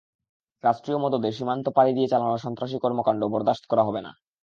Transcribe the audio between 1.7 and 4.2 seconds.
পাড়ি দিয়ে চালানো সন্ত্রাসী কর্মকাণ্ড বরদাশত করা হবে না।